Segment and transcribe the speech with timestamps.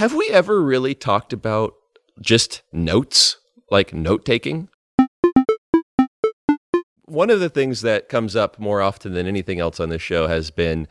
[0.00, 1.74] have we ever really talked about
[2.22, 3.36] just notes,
[3.70, 4.70] like note taking?
[7.04, 10.26] One of the things that comes up more often than anything else on this show
[10.26, 10.88] has been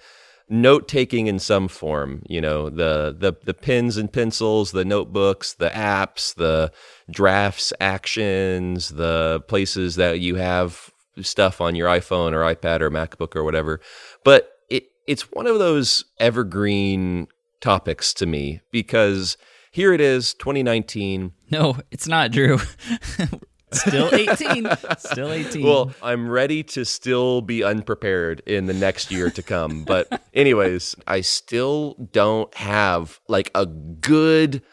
[0.48, 5.54] note taking in some form you know the the the pens and pencils the notebooks
[5.54, 6.72] the apps the
[7.12, 10.90] drafts actions the places that you have
[11.22, 13.80] stuff on your iphone or ipad or macbook or whatever
[14.24, 17.28] but it it's one of those evergreen
[17.62, 19.38] topics to me because
[19.72, 22.60] here it is 2019 No, it's not, Drew.
[23.72, 24.68] Still 18.
[24.98, 25.64] Still 18.
[25.64, 29.84] Well, I'm ready to still be unprepared in the next year to come.
[29.84, 34.64] But, anyways, I still don't have like a good,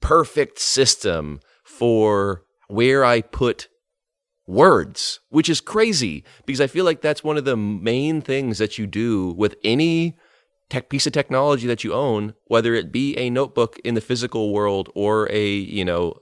[0.00, 3.68] perfect system for where I put
[4.46, 8.78] words, which is crazy because I feel like that's one of the main things that
[8.78, 10.16] you do with any
[10.70, 14.52] tech piece of technology that you own, whether it be a notebook in the physical
[14.52, 16.14] world or a, you know,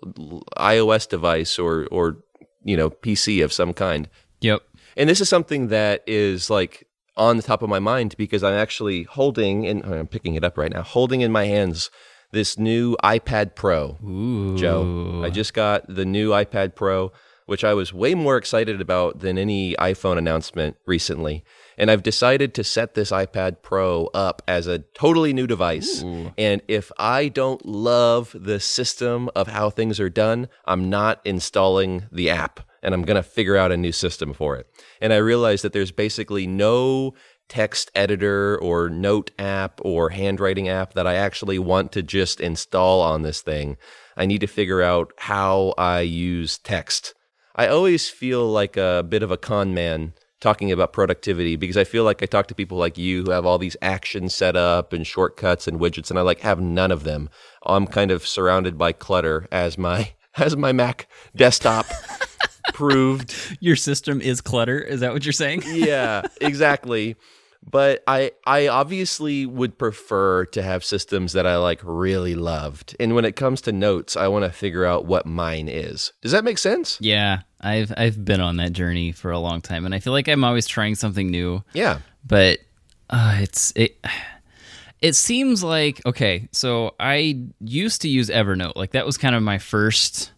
[0.56, 2.18] iOS device or or
[2.65, 4.09] you know, PC of some kind.
[4.40, 4.62] yep.
[4.96, 8.54] And this is something that is like on the top of my mind because I'm
[8.54, 11.90] actually holding and oh, I'm picking it up right now, holding in my hands
[12.32, 13.98] this new iPad Pro.
[14.04, 14.57] Ooh.
[14.57, 15.23] Joe.
[15.24, 17.13] I just got the new iPad Pro,
[17.46, 21.45] which I was way more excited about than any iPhone announcement recently.
[21.79, 26.02] And I've decided to set this iPad Pro up as a totally new device.
[26.38, 32.07] And if I don't love the system of how things are done, I'm not installing
[32.10, 34.66] the app and I'm going to figure out a new system for it.
[35.01, 37.15] And I realized that there's basically no
[37.49, 43.01] text editor or note app or handwriting app that I actually want to just install
[43.01, 43.77] on this thing.
[44.16, 47.15] I need to figure out how I use text.
[47.54, 50.15] I always feel like a bit of a con man
[50.46, 53.44] talking about productivity because I feel like I talk to people like you who have
[53.44, 57.02] all these actions set up and shortcuts and widgets and I like have none of
[57.02, 57.28] them.
[57.64, 61.86] I'm kind of surrounded by clutter as my as my Mac desktop
[62.74, 64.78] proved Your system is clutter.
[64.78, 65.64] Is that what you're saying?
[65.66, 67.16] yeah, exactly.
[67.69, 72.94] But I I obviously would prefer to have systems that I like really loved.
[73.00, 76.12] And when it comes to notes, I want to figure out what mine is.
[76.22, 76.97] Does that make sense?
[77.00, 80.28] Yeah, I've I've been on that journey for a long time, and I feel like
[80.28, 81.65] I'm always trying something new.
[81.72, 81.99] Yeah.
[82.25, 82.60] But
[83.10, 84.04] uh, it's it.
[85.03, 86.48] It seems like okay.
[86.53, 88.77] So I used to use Evernote.
[88.77, 90.33] Like that was kind of my first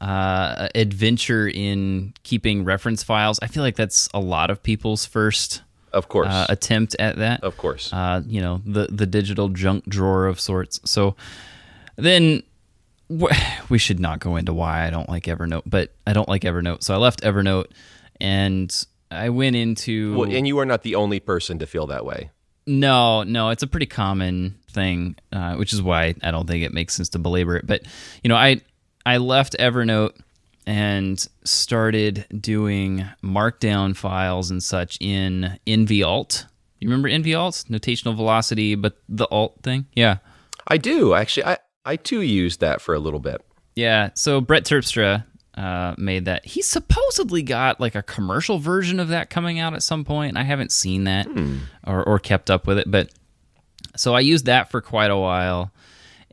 [0.00, 3.38] uh, adventure in keeping reference files.
[3.42, 6.28] I feel like that's a lot of people's first Of course.
[6.28, 7.42] uh, attempt at that.
[7.42, 7.92] of course.
[7.92, 10.80] uh, you know, the the digital junk drawer of sorts.
[10.84, 11.16] So
[11.96, 12.42] then
[13.68, 16.82] we should not go into why I don't like Evernote, but I don't like Evernote.
[16.82, 17.66] So I left Evernote
[18.20, 22.04] and I went into well, and you are not the only person to feel that
[22.04, 22.30] way.
[22.66, 26.72] no, no, it's a pretty common thing, uh, which is why I don't think it
[26.72, 27.66] makes sense to belabor it.
[27.66, 27.82] But
[28.22, 28.60] you know, I
[29.04, 30.12] I left Evernote
[30.66, 36.46] and started doing markdown files and such in NVAlt.
[36.78, 39.86] You remember NVAlt, notational velocity, but the alt thing?
[39.94, 40.18] Yeah.
[40.66, 41.14] I do.
[41.14, 43.44] Actually, I I too used that for a little bit.
[43.74, 44.10] Yeah.
[44.14, 46.44] So Brett Terpstra uh, made that.
[46.46, 50.36] He supposedly got like a commercial version of that coming out at some point.
[50.36, 51.26] I haven't seen that
[51.86, 52.90] or, or kept up with it.
[52.90, 53.10] But
[53.96, 55.72] so I used that for quite a while.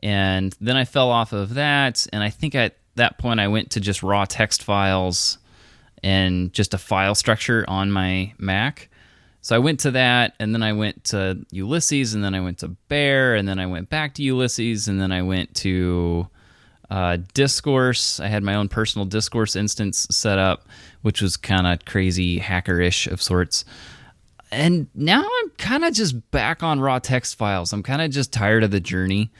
[0.02, 2.06] And then I fell off of that.
[2.12, 5.38] And I think at that point I went to just raw text files
[6.02, 8.88] and just a file structure on my Mac.
[9.40, 12.58] So I went to that, and then I went to Ulysses, and then I went
[12.58, 16.28] to Bear, and then I went back to Ulysses, and then I went to
[16.90, 18.20] uh, Discourse.
[18.20, 20.66] I had my own personal Discourse instance set up,
[21.02, 23.64] which was kind of crazy hackerish of sorts.
[24.50, 27.72] And now I'm kind of just back on raw text files.
[27.72, 29.30] I'm kind of just tired of the journey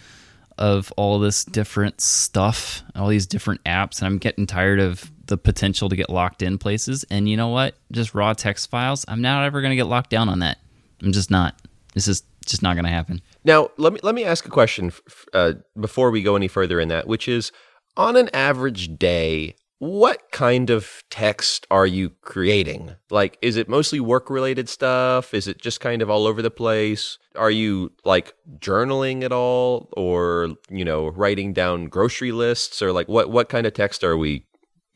[0.59, 5.39] of all this different stuff, all these different apps, and I'm getting tired of the
[5.39, 7.05] potential to get locked in places.
[7.11, 7.77] And you know what?
[7.93, 9.05] Just raw text files.
[9.09, 10.59] I'm not ever going to get locked down on that.
[11.03, 11.55] I'm just not.
[11.95, 13.21] This is just not going to happen.
[13.45, 14.93] Now, let me let me ask a question
[15.33, 17.53] uh, before we go any further in that, which is,
[17.97, 22.97] on an average day, what kind of text are you creating?
[23.11, 25.33] Like, is it mostly work related stuff?
[25.33, 27.19] Is it just kind of all over the place?
[27.37, 33.09] Are you like journaling at all, or you know, writing down grocery lists, or like
[33.09, 34.47] what what kind of text are we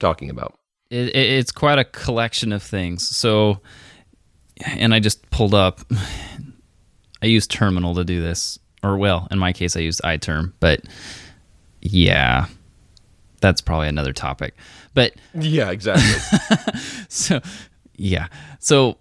[0.01, 0.59] talking about?
[0.93, 3.09] it, it, it's quite a collection of things.
[3.09, 3.61] So,
[4.65, 5.81] and I just pulled up.
[7.23, 10.53] I use Terminal to do this, or well, in my case, I used iTerm.
[10.61, 10.83] But
[11.81, 12.47] yeah,
[13.43, 14.55] that's probably another topic.
[14.95, 16.51] But Yeah, exactly.
[17.09, 17.41] so
[17.97, 18.29] yeah,
[18.59, 18.97] so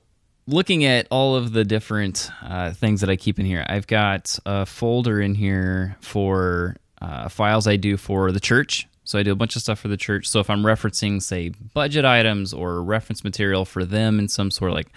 [0.48, 4.38] looking at all of the different uh, things that I keep in here, I've got
[4.46, 8.88] a folder in here for uh, files I do for the church.
[9.04, 10.28] So I do a bunch of stuff for the church.
[10.28, 14.72] So if I'm referencing, say, budget items or reference material for them in some sort
[14.72, 14.92] of like,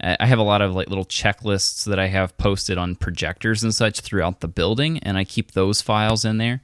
[0.00, 3.74] I have a lot of like little checklists that I have posted on projectors and
[3.74, 6.60] such throughout the building, and I keep those files in there.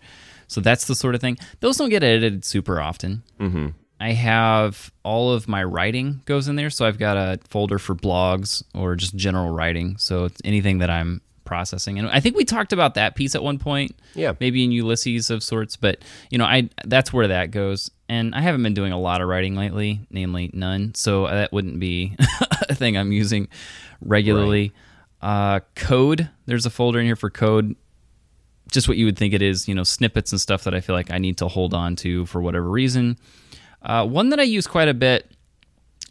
[0.47, 1.39] So that's the sort of thing.
[1.61, 3.23] Those don't get edited super often.
[3.41, 3.69] Mm-hmm.
[4.01, 6.71] I have all of my writing goes in there.
[6.71, 9.97] So I've got a folder for blogs or just general writing.
[9.99, 11.99] So it's anything that I'm processing.
[11.99, 13.95] And I think we talked about that piece at one point.
[14.15, 14.33] Yeah.
[14.41, 17.91] Maybe in Ulysses of sorts, but you know, I that's where that goes.
[18.09, 20.95] And I haven't been doing a lot of writing lately, namely none.
[20.95, 22.17] So that wouldn't be
[22.69, 23.49] a thing I'm using
[24.01, 24.73] regularly.
[25.23, 26.29] Uh, code.
[26.45, 27.77] There's a folder in here for code.
[28.75, 30.97] Just what you would think it is, you know, snippets and stuff that I feel
[30.97, 33.17] like I need to hold on to for whatever reason.
[33.81, 35.31] Uh, one that I use quite a bit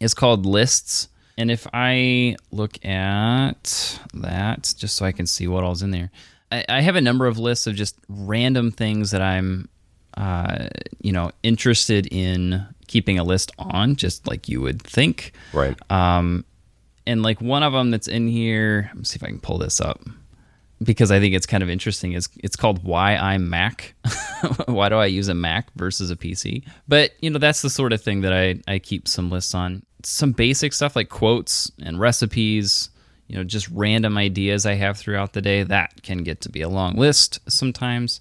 [0.00, 1.08] is called lists.
[1.36, 6.10] And if I look at that, just so I can see what all's in there,
[6.50, 9.68] I, I have a number of lists of just random things that I'm,
[10.16, 10.68] uh,
[11.02, 15.32] you know, interested in keeping a list on, just like you would think.
[15.52, 15.76] Right.
[15.90, 16.46] Um,
[17.06, 19.58] and like one of them that's in here, let me see if I can pull
[19.58, 20.00] this up
[20.82, 22.12] because I think it's kind of interesting.
[22.12, 23.94] Is it's called Why I'm Mac.
[24.66, 26.64] Why do I use a Mac versus a PC?
[26.88, 29.82] But you know that's the sort of thing that I I keep some lists on.
[30.02, 32.90] Some basic stuff like quotes and recipes.
[33.26, 36.60] You know, just random ideas I have throughout the day that can get to be
[36.60, 38.20] a long list sometimes.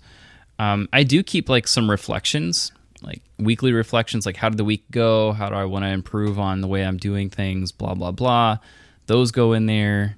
[0.60, 2.72] Um, I do keep like some reflections,
[3.02, 5.34] like weekly reflections, like how did the week go?
[5.34, 7.72] How do I want to improve on the way I'm doing things?
[7.74, 8.60] Blah blah blah.
[9.08, 10.16] Those go in there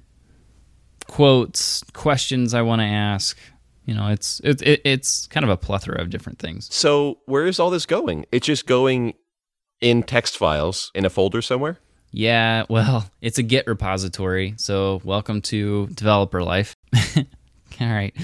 [1.08, 3.38] quotes, questions I want to ask.
[3.84, 6.72] You know, it's it, it, it's kind of a plethora of different things.
[6.74, 8.26] So where is all this going?
[8.32, 9.14] It's just going
[9.80, 11.78] in text files in a folder somewhere.
[12.10, 16.74] Yeah, well, it's a Git repository, so welcome to developer life.
[17.16, 17.22] all
[17.80, 18.16] right,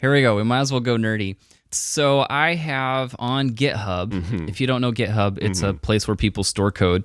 [0.00, 0.36] here we go.
[0.36, 1.36] We might as well go nerdy.
[1.70, 4.10] So I have on GitHub.
[4.10, 4.48] Mm-hmm.
[4.48, 7.04] If you don't know GitHub, it's a place where people store code.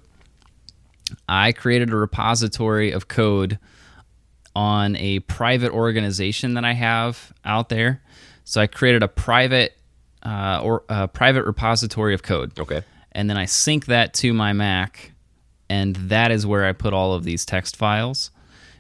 [1.28, 3.58] I created a repository of code
[4.56, 8.02] on a private organization that I have out there.
[8.44, 9.78] So I created a private
[10.24, 12.82] uh, or a private repository of code, Okay.
[13.14, 15.12] and then I sync that to my Mac,
[15.70, 18.32] and that is where I put all of these text files,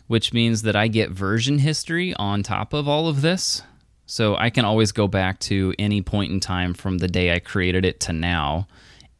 [0.07, 3.61] which means that I get version history on top of all of this.
[4.05, 7.37] So I can always go back to any point in time from the day I
[7.39, 8.67] created it to now.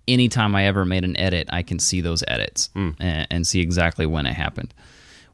[0.08, 4.08] Anytime I ever made an edit, I can see those edits and, and see exactly
[4.08, 4.74] when it happened,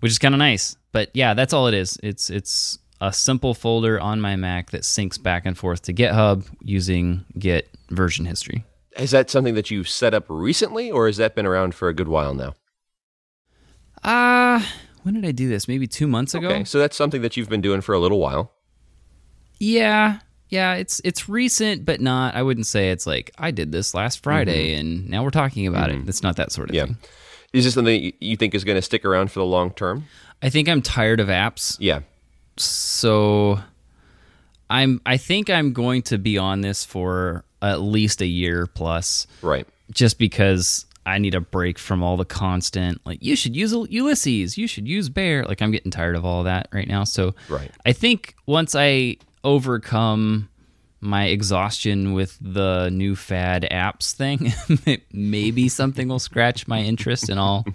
[0.01, 0.75] which is kind of nice.
[0.95, 1.99] But yeah, that's all it is.
[2.01, 6.45] It's it's a simple folder on my Mac that syncs back and forth to GitHub
[6.61, 8.63] using Git version history.
[8.97, 11.93] Is that something that you've set up recently, or has that been around for a
[11.93, 12.53] good while now?
[14.05, 14.65] Ah, uh,
[15.03, 15.67] when did I do this?
[15.67, 16.47] Maybe two months ago.
[16.47, 18.53] Okay, so that's something that you've been doing for a little while.
[19.59, 20.75] Yeah, yeah.
[20.75, 22.35] It's it's recent, but not.
[22.35, 25.89] I wouldn't say it's like I did this last Friday and now we're talking about
[25.89, 26.07] it.
[26.07, 26.85] It's not that sort of Yeah.
[26.85, 26.97] thing.
[27.55, 30.05] Is this something you- you think is going to stick around for the long term?
[30.41, 32.01] I think I'm tired of apps, Yeah.
[32.57, 33.59] so
[34.69, 34.99] I'm.
[35.05, 39.27] I think I'm going to be on this for at least a year plus.
[39.41, 39.67] Right.
[39.91, 44.57] just because I need a break from all the constant like you should use Ulysses,
[44.57, 45.43] you should use Bear.
[45.45, 47.03] Like I'm getting tired of all that right now.
[47.03, 47.69] So Right.
[47.85, 50.49] I think once I overcome
[51.01, 54.53] my exhaustion with the new fad apps thing,
[55.13, 57.65] maybe something will scratch my interest and I'll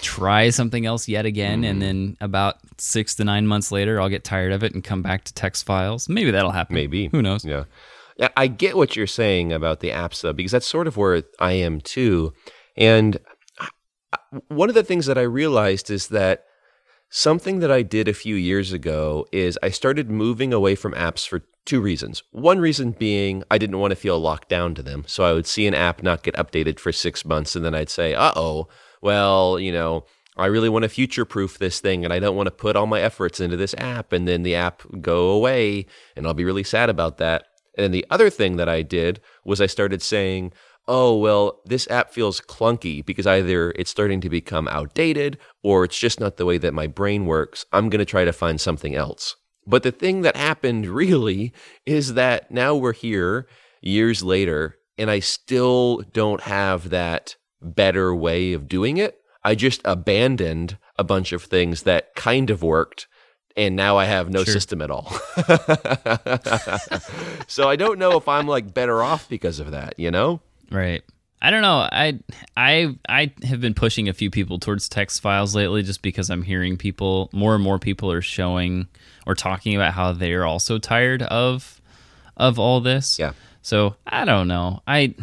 [0.00, 1.80] try something else yet again and mm-hmm.
[1.80, 5.24] then about 6 to 9 months later I'll get tired of it and come back
[5.24, 6.08] to text files.
[6.08, 6.74] Maybe that'll happen.
[6.74, 7.08] Maybe.
[7.08, 7.44] Who knows?
[7.44, 7.64] Yeah.
[8.18, 11.22] Yeah, I get what you're saying about the apps though, because that's sort of where
[11.38, 12.34] I am too.
[12.76, 13.18] And
[14.48, 16.44] one of the things that I realized is that
[17.12, 21.28] something that I did a few years ago is I started moving away from apps
[21.28, 22.22] for two reasons.
[22.30, 25.04] One reason being I didn't want to feel locked down to them.
[25.06, 27.90] So I would see an app not get updated for six months and then I'd
[27.90, 28.68] say, uh oh,
[29.02, 30.06] well, you know,
[30.38, 32.86] I really want to future proof this thing and I don't want to put all
[32.86, 35.84] my efforts into this app and then the app go away
[36.16, 37.44] and I'll be really sad about that.
[37.76, 40.52] And the other thing that I did was I started saying,
[40.88, 45.98] oh, well, this app feels clunky because either it's starting to become outdated or it's
[45.98, 47.64] just not the way that my brain works.
[47.72, 49.36] I'm going to try to find something else.
[49.66, 51.52] But the thing that happened really
[51.86, 53.46] is that now we're here
[53.80, 59.18] years later and I still don't have that better way of doing it.
[59.44, 63.06] I just abandoned a bunch of things that kind of worked
[63.56, 64.54] and now I have no Sure.
[64.54, 65.12] system at all.
[67.46, 70.40] so I don't know if I'm like better off because of that, you know?
[70.72, 71.02] Right.
[71.40, 71.88] I don't know.
[71.90, 72.20] I
[72.56, 76.42] I I have been pushing a few people towards text files lately, just because I'm
[76.42, 78.86] hearing people more and more people are showing
[79.26, 81.80] or talking about how they're also tired of
[82.36, 83.18] of all this.
[83.18, 83.32] Yeah.
[83.60, 84.82] So I don't know.
[84.86, 85.14] I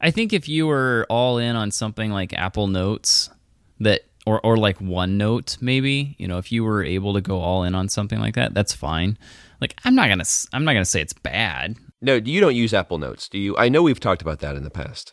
[0.00, 3.30] I think if you were all in on something like Apple Notes,
[3.78, 7.62] that or or like OneNote, maybe you know, if you were able to go all
[7.62, 9.16] in on something like that, that's fine.
[9.60, 11.76] Like I'm not gonna I'm not gonna say it's bad.
[12.02, 13.56] No, you don't use Apple Notes, do you?
[13.56, 15.12] I know we've talked about that in the past.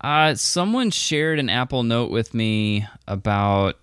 [0.00, 3.76] Uh, someone shared an Apple Note with me about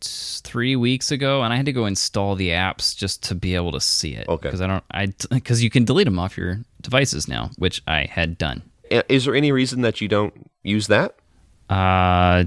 [0.00, 3.72] three weeks ago, and I had to go install the apps just to be able
[3.72, 4.28] to see it.
[4.28, 4.48] Okay.
[4.48, 8.04] Because I don't, I because you can delete them off your devices now, which I
[8.04, 8.62] had done.
[8.90, 11.14] Is there any reason that you don't use that?
[11.70, 12.44] Uh,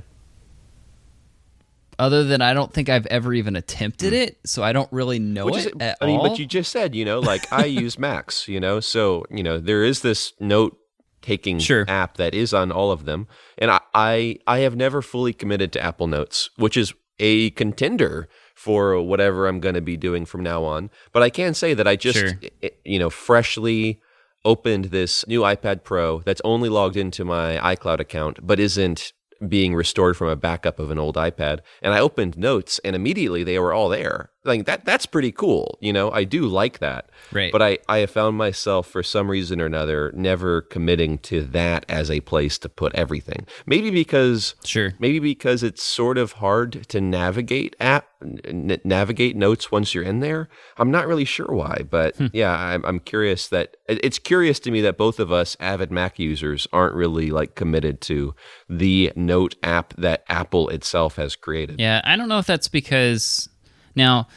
[2.00, 4.20] other than I don't think I've ever even attempted hmm.
[4.20, 6.30] it, so I don't really know Which it is, at I mean, all.
[6.30, 9.60] but you just said, you know, like I use Macs, you know, so you know
[9.60, 10.78] there is this note
[11.22, 11.86] taking Sure.
[11.88, 15.72] app that is on all of them, and I, I I have never fully committed
[15.74, 20.44] to Apple Notes, which is a contender for whatever I'm going to be doing from
[20.44, 20.90] now on.
[21.12, 22.32] But I can say that I just Sure.
[22.44, 24.00] i- i- you know freshly
[24.44, 29.12] opened this new iPad Pro that's only logged into my iCloud account, but isn't
[29.48, 31.60] being restored from a backup of an old iPad.
[31.82, 34.32] And I opened Notes, and immediately they were all there.
[34.46, 35.78] Like that, that's pretty cool.
[35.82, 37.10] You know, I do like that.
[37.32, 37.52] Right.
[37.52, 41.86] But I, I have found myself for some reason or another never committing to that
[41.90, 43.46] as a place to put everything.
[43.66, 44.94] Maybe because sure.
[45.00, 50.20] maybe because it's sort of hard to navigate app n- navigate notes once you're in
[50.20, 52.28] there i'm not really sure why but hmm.
[52.34, 56.20] yeah I'm, I'm curious that it's curious to me that both of us avid mac
[56.20, 58.36] users aren't really like committed to
[58.70, 63.50] the note app that apple itself has created Yeah, I don't know if that's because
[63.96, 64.28] now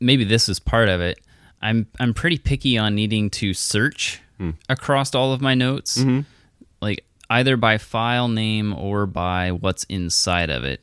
[0.00, 1.20] maybe this is part of it.
[1.60, 4.50] I'm I'm pretty picky on needing to search hmm.
[4.68, 6.20] across all of my notes, mm-hmm.
[6.80, 10.80] like either by file name or by what's inside of it.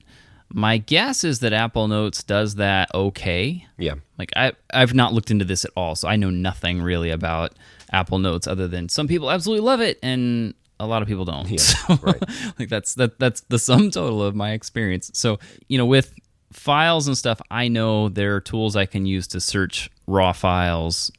[0.53, 3.65] My guess is that Apple Notes does that okay.
[3.77, 7.09] yeah Like I I've not looked into this at all, so I know nothing really
[7.09, 7.53] about
[7.91, 11.49] Apple Notes other than some people absolutely love it and a lot of people don't.
[11.49, 12.21] Yeah, so, right.
[12.59, 15.11] like that's that that's the sum total of my experience.
[15.13, 16.13] So, you know, with
[16.55, 21.11] files and stuff, I know there are tools I can use to search raw files.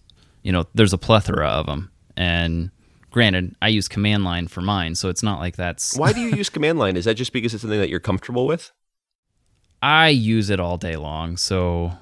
[0.43, 1.91] You know, there's a plethora of them.
[2.17, 2.71] And
[3.11, 6.29] granted, I use command line for mine, so it's not like that's why do you
[6.37, 8.73] use command line is that just because it's something that you're comfortable with
[9.83, 11.93] I use it all day long, so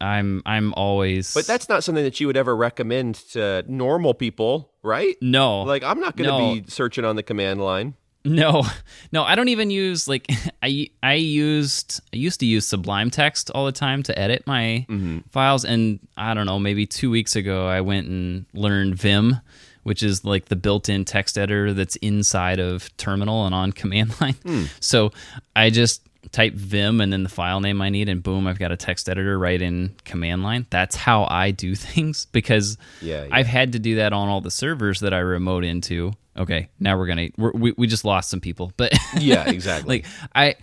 [0.00, 4.72] I'm I'm always but that's not something that you would ever recommend to normal people
[4.82, 6.54] right no like i'm not going to No.
[6.54, 8.64] be searching on the command line No,
[9.12, 10.26] no, I don't even use like
[10.62, 14.86] I I used I used to use Sublime Text all the time to edit my
[14.88, 15.18] mm-hmm.
[15.30, 19.40] files, and I don't know, maybe two weeks ago I went and learned Vim,
[19.82, 24.36] which is like the built-in text editor that's inside of Terminal and on command line.
[24.44, 24.64] Hmm.
[24.80, 25.12] So
[25.56, 28.72] I just type Vim and then the file name I need, and boom, I've got
[28.72, 30.66] a text editor right in command line.
[30.70, 33.28] That's how I do things because Yeah, yeah.
[33.32, 36.12] I've had to do that on all the servers that I remote into.
[36.36, 40.06] Okay, now we're gonna we're, we we just lost some people, but yeah exactly like
[40.34, 40.54] I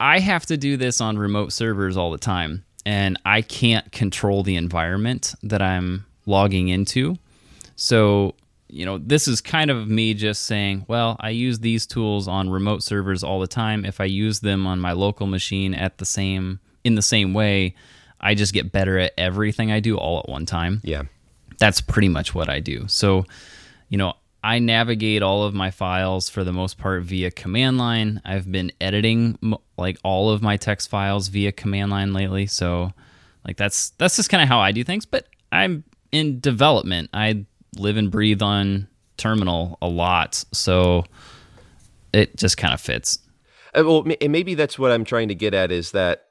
[0.00, 4.42] I have to do this on remote servers all the time, and I can't control
[4.42, 7.16] the environment that I'm logging into.
[7.74, 8.34] So
[8.68, 12.50] you know, this is kind of me just saying, well, I use these tools on
[12.50, 13.84] remote servers all the time.
[13.84, 17.74] If I use them on my local machine at the same in the same way,
[18.20, 21.02] I just get better at everything I do all at one time yeah
[21.58, 22.86] that's pretty much what I do.
[22.88, 23.26] So,
[23.88, 28.22] you know, I navigate all of my files for the most part via command line.
[28.24, 29.38] I've been editing
[29.76, 32.46] like all of my text files via command line lately.
[32.46, 32.92] So,
[33.44, 35.04] like that's that's just kind of how I do things.
[35.04, 37.10] But I'm in development.
[37.12, 37.44] I
[37.78, 41.04] live and breathe on terminal a lot, so
[42.12, 43.18] it just kind of fits.
[43.74, 46.24] Uh, well, and maybe that's what I'm trying to get at is that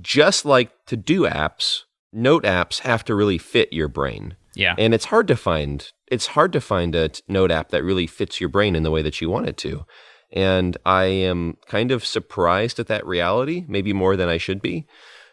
[0.00, 1.82] just like to do apps,
[2.12, 4.36] note apps have to really fit your brain.
[4.54, 4.74] Yeah.
[4.78, 8.38] And it's hard to find it's hard to find a note app that really fits
[8.38, 9.86] your brain in the way that you want it to.
[10.30, 14.86] And I am kind of surprised at that reality, maybe more than I should be,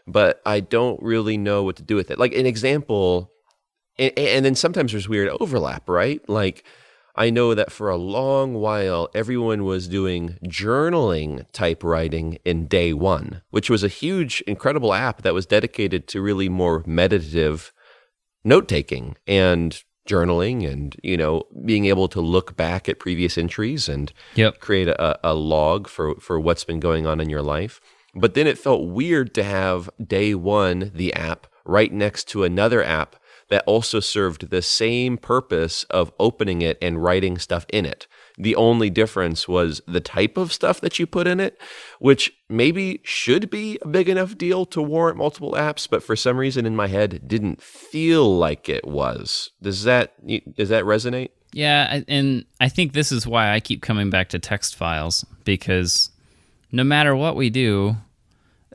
[0.08, 2.20] but I don't really know what to do with it.
[2.20, 3.32] Like an example,
[4.00, 6.27] and, and then sometimes there's weird overlap, right?
[6.27, 6.63] Like
[7.15, 12.94] I know that for a long while, everyone was doing journaling type writing in day
[12.94, 17.74] one, which was a huge, incredible app that was dedicated to really more meditative
[18.46, 23.89] note taking and journaling and, you know, being able to look back at previous entries
[23.89, 24.60] and Yep.
[24.60, 27.82] create a, a log for, for what's been going on in your life.
[28.15, 32.84] But then it felt weird to have day one, the app, right next to another
[32.84, 33.18] app
[33.50, 38.08] that also served the same purpose of opening it and writing stuff in it.
[38.38, 41.60] The only difference was the type of stuff that you put in it,
[42.00, 46.38] which maybe should be a big enough deal to warrant multiple apps, but for some
[46.38, 49.51] reason in my head didn't feel like it was.
[49.62, 50.13] Does that
[50.56, 51.29] does that resonate?
[51.51, 56.12] Yeah, and I think this is why I keep coming back to text files because
[56.72, 57.98] no matter what we do,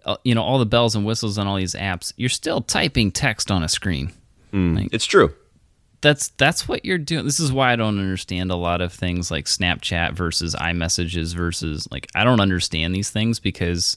[0.04, 3.12] uh, you know, all the bells and whistles on all these apps, you're still typing
[3.12, 4.12] text on a screen.
[4.54, 5.34] Mm, like, it's true.
[6.00, 7.24] That's that's what you're doing.
[7.24, 11.88] This is why I don't understand a lot of things like Snapchat versus iMessages versus
[11.90, 13.96] like I don't understand these things because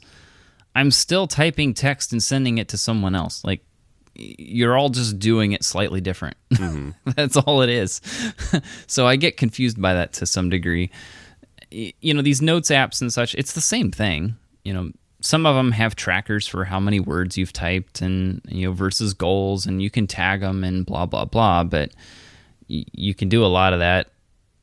[0.73, 3.43] I'm still typing text and sending it to someone else.
[3.43, 3.61] Like
[4.15, 6.37] you're all just doing it slightly different.
[6.53, 7.11] Mm-hmm.
[7.15, 8.01] That's all it is.
[8.87, 10.89] so I get confused by that to some degree.
[11.69, 14.35] You know, these notes apps and such, it's the same thing.
[14.63, 18.67] You know, some of them have trackers for how many words you've typed and you
[18.67, 21.91] know versus goals and you can tag them and blah blah blah but
[22.69, 24.09] y- you can do a lot of that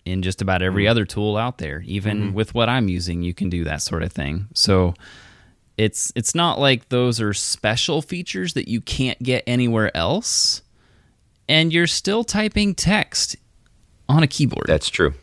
[0.05, 0.91] in just about every mm-hmm.
[0.91, 2.35] other tool out there even mm-hmm.
[2.35, 4.95] with what i'm using you can do that sort of thing so
[5.77, 10.63] it's it's not like those are special features that you can't get anywhere else
[11.49, 13.37] and you're still typing text
[14.09, 15.15] on a keyboard that's true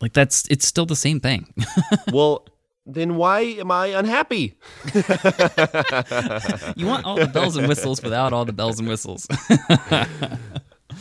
[0.00, 1.52] like that's it's still the same thing
[2.12, 2.44] well
[2.84, 4.58] then why am I unhappy?
[6.76, 9.26] you want all the bells and whistles without all the bells and whistles.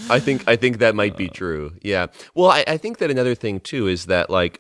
[0.09, 1.73] I think I think that might be true.
[1.81, 2.07] Yeah.
[2.35, 4.59] Well, I, I think that another thing too is that like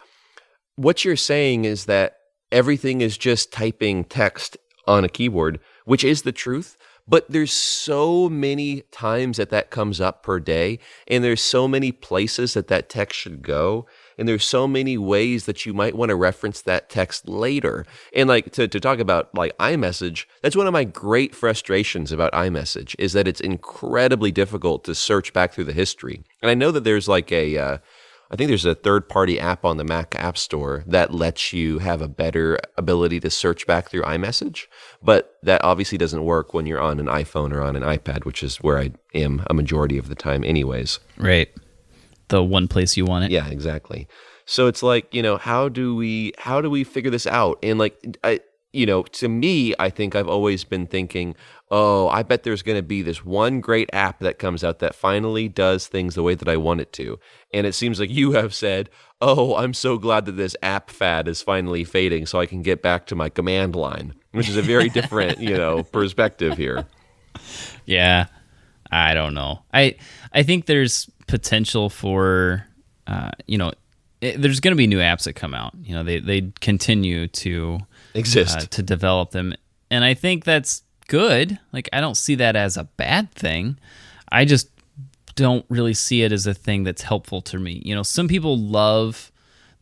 [0.75, 2.17] what you're saying is that
[2.51, 6.77] everything is just typing text on a keyboard, which is the truth.
[7.07, 11.91] But there's so many times that that comes up per day, and there's so many
[11.91, 13.85] places that that text should go
[14.17, 17.85] and there's so many ways that you might want to reference that text later.
[18.15, 22.33] And like to, to talk about like iMessage, that's one of my great frustrations about
[22.33, 26.23] iMessage is that it's incredibly difficult to search back through the history.
[26.41, 27.77] And I know that there's like a, uh,
[28.31, 31.79] I think there's a third party app on the Mac App Store that lets you
[31.79, 34.67] have a better ability to search back through iMessage.
[35.03, 38.41] But that obviously doesn't work when you're on an iPhone or on an iPad, which
[38.41, 41.01] is where I am a majority of the time, anyways.
[41.17, 41.49] Right
[42.31, 43.31] the one place you want it.
[43.31, 44.07] Yeah, exactly.
[44.45, 47.59] So it's like, you know, how do we how do we figure this out?
[47.61, 48.39] And like I
[48.73, 51.35] you know, to me, I think I've always been thinking,
[51.69, 54.95] oh, I bet there's going to be this one great app that comes out that
[54.95, 57.19] finally does things the way that I want it to.
[57.53, 58.89] And it seems like you have said,
[59.19, 62.81] oh, I'm so glad that this app fad is finally fading so I can get
[62.81, 66.85] back to my command line, which is a very different, you know, perspective here.
[67.85, 68.27] Yeah.
[68.91, 69.63] I don't know.
[69.73, 69.95] I
[70.33, 72.67] I think there's potential for,
[73.07, 73.71] uh, you know,
[74.19, 75.73] it, there's going to be new apps that come out.
[75.81, 77.79] You know, they they continue to
[78.13, 79.55] exist uh, to develop them,
[79.89, 81.57] and I think that's good.
[81.71, 83.79] Like I don't see that as a bad thing.
[84.31, 84.69] I just
[85.35, 87.81] don't really see it as a thing that's helpful to me.
[87.83, 89.31] You know, some people love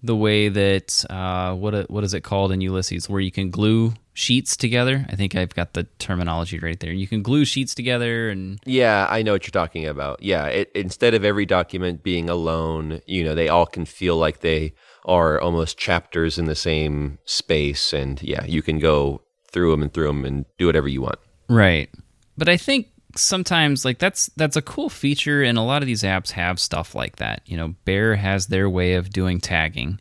[0.02, 3.94] the way that uh, what what is it called in Ulysses, where you can glue
[4.20, 5.06] sheets together.
[5.10, 6.92] I think I've got the terminology right there.
[6.92, 10.22] You can glue sheets together and Yeah, I know what you're talking about.
[10.22, 14.42] Yeah, it, instead of every document being alone, you know, they all can feel like
[14.42, 14.74] they
[15.06, 19.94] are almost chapters in the same space and yeah, you can go through them and
[19.94, 21.20] through them and do whatever you want.
[21.48, 21.90] Right.
[22.38, 26.04] But I think sometimes like that's that's a cool feature and a lot of these
[26.04, 27.42] apps have stuff like that.
[27.46, 30.00] You know, Bear has their way of doing tagging.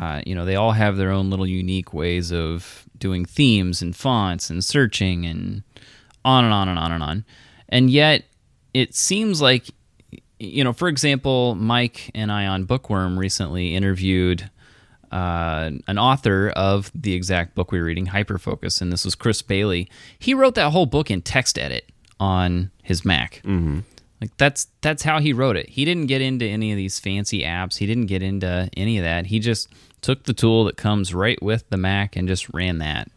[0.00, 3.94] Uh, you know, they all have their own little unique ways of doing themes and
[3.94, 5.62] fonts and searching and
[6.24, 7.24] on and on and on and on.
[7.68, 8.24] And yet,
[8.74, 9.66] it seems like,
[10.38, 14.50] you know, for example, Mike and I on Bookworm recently interviewed
[15.10, 19.40] uh, an author of the exact book we were reading, Hyperfocus, and this was Chris
[19.40, 19.88] Bailey.
[20.18, 21.82] He wrote that whole book in TextEdit
[22.20, 23.40] on his Mac.
[23.44, 23.80] Mm-hmm.
[24.20, 25.68] Like that's that's how he wrote it.
[25.68, 27.76] He didn't get into any of these fancy apps.
[27.76, 29.26] He didn't get into any of that.
[29.26, 29.68] He just
[30.00, 33.10] took the tool that comes right with the Mac and just ran that.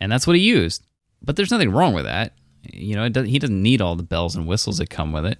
[0.00, 0.84] And that's what he used.
[1.22, 2.34] But there's nothing wrong with that.
[2.72, 5.38] You know, he doesn't need all the bells and whistles that come with it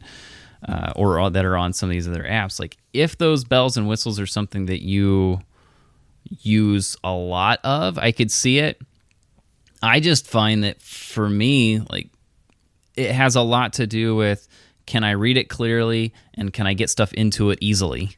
[0.69, 2.59] uh, or that are on some of these other apps.
[2.59, 5.41] Like, if those bells and whistles are something that you
[6.29, 8.81] use a lot of, I could see it.
[9.83, 12.09] I just find that for me, like,
[12.97, 14.49] it has a lot to do with
[14.87, 18.17] can I read it clearly and can I get stuff into it easily?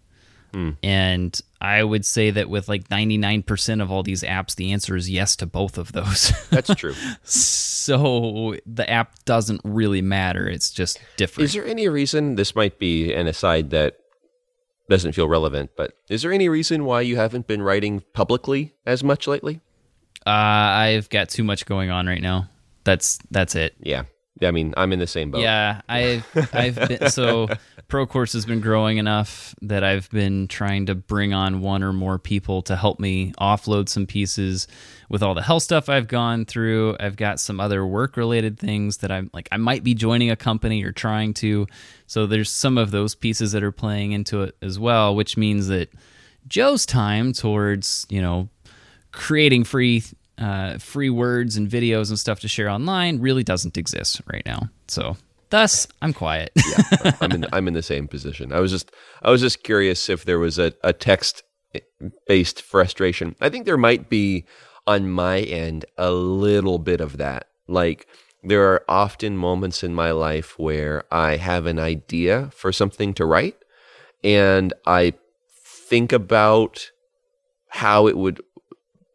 [0.52, 0.76] Mm.
[0.82, 5.10] And I would say that with like 99% of all these apps, the answer is
[5.10, 6.32] yes to both of those.
[6.50, 6.94] That's true.
[7.24, 10.48] so the app doesn't really matter.
[10.48, 11.44] It's just different.
[11.44, 13.98] Is there any reason, this might be an aside that
[14.88, 19.02] doesn't feel relevant, but is there any reason why you haven't been writing publicly as
[19.02, 19.60] much lately?
[20.26, 22.48] Uh, I've got too much going on right now.
[22.84, 23.74] That's that's it.
[23.80, 24.04] Yeah.
[24.42, 25.40] I mean, I'm in the same boat.
[25.40, 27.48] Yeah, I've I've been so
[27.88, 32.18] Procourse has been growing enough that I've been trying to bring on one or more
[32.18, 34.66] people to help me offload some pieces
[35.08, 36.96] with all the health stuff I've gone through.
[36.98, 40.36] I've got some other work related things that I'm like I might be joining a
[40.36, 41.66] company or trying to.
[42.06, 45.68] So there's some of those pieces that are playing into it as well, which means
[45.68, 45.90] that
[46.48, 48.48] Joe's time towards, you know,
[49.12, 50.02] creating free
[50.38, 54.68] uh, free words and videos and stuff to share online really doesn't exist right now.
[54.88, 55.16] So
[55.50, 56.52] thus I'm quiet.
[56.56, 58.52] yeah, I'm in I'm in the same position.
[58.52, 58.90] I was just
[59.22, 61.42] I was just curious if there was a, a text
[62.26, 63.34] based frustration.
[63.40, 64.44] I think there might be
[64.86, 67.48] on my end a little bit of that.
[67.66, 68.06] Like
[68.42, 73.24] there are often moments in my life where I have an idea for something to
[73.24, 73.56] write
[74.22, 75.14] and I
[75.88, 76.90] think about
[77.68, 78.40] how it would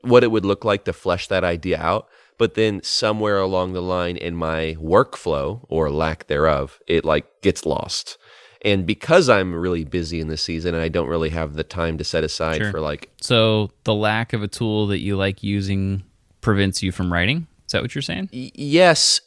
[0.03, 2.07] what it would look like to flesh that idea out
[2.41, 7.67] but then somewhere along the line in my workflow or lack thereof it like gets
[7.67, 8.17] lost.
[8.63, 11.99] And because i'm really busy in the season and i don't really have the time
[11.99, 12.71] to set aside sure.
[12.71, 16.01] for like so the lack of a tool that you like using
[16.41, 17.45] prevents you from writing?
[17.67, 18.31] Is that what you're saying?
[18.33, 19.21] Y- yes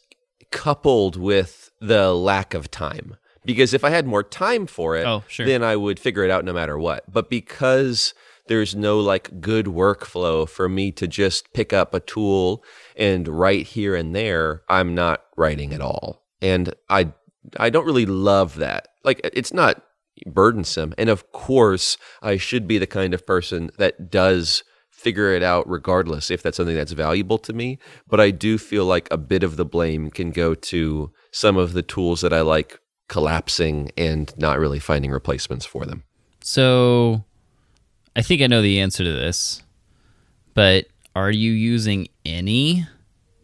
[0.51, 3.15] coupled with the lack of time.
[3.45, 5.45] Because if i had more time for it oh, sure.
[5.45, 7.09] then i would figure it out no matter what.
[7.09, 8.13] But because
[8.47, 12.63] there's no like good workflow for me to just pick up a tool
[12.95, 14.61] and write here and there.
[14.69, 16.23] I'm not writing at all.
[16.41, 17.11] And I
[17.57, 18.87] I don't really love that.
[19.03, 19.83] Like it's not
[20.25, 20.93] burdensome.
[20.97, 25.69] And of course, I should be the kind of person that does figure it out
[25.69, 27.77] regardless if that's something that's valuable to me,
[28.07, 31.73] but I do feel like a bit of the blame can go to some of
[31.73, 32.79] the tools that I like
[33.09, 36.05] collapsing and not really finding replacements for them.
[36.41, 37.25] So
[38.15, 39.61] I think I know the answer to this,
[40.53, 42.87] but are you using any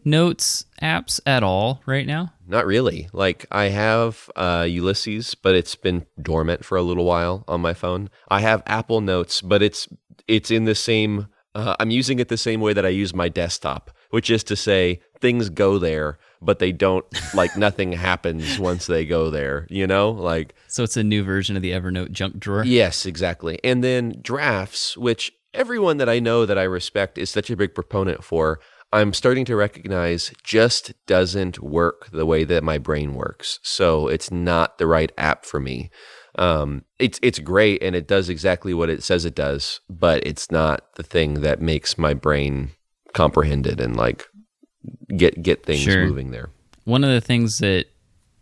[0.04, 2.32] notes apps at all right now?
[2.46, 3.08] Not really.
[3.12, 7.74] Like I have uh, Ulysses, but it's been dormant for a little while on my
[7.74, 8.08] phone.
[8.28, 9.88] I have Apple Notes, but it's
[10.26, 11.28] it's in the same.
[11.54, 14.56] Uh, I'm using it the same way that I use my desktop, which is to
[14.56, 19.86] say things go there, but they don't like nothing happens once they go there, you
[19.86, 20.10] know?
[20.10, 22.64] Like So it's a new version of the Evernote junk drawer.
[22.64, 23.58] Yes, exactly.
[23.64, 27.74] And then drafts, which everyone that I know that I respect is such a big
[27.74, 28.60] proponent for,
[28.92, 33.58] I'm starting to recognize just doesn't work the way that my brain works.
[33.62, 35.90] So it's not the right app for me.
[36.38, 40.50] Um, it's it's great and it does exactly what it says it does, but it's
[40.50, 42.72] not the thing that makes my brain
[43.12, 44.26] comprehend it and like
[45.16, 46.06] get get things sure.
[46.06, 46.50] moving there.
[46.84, 47.86] One of the things that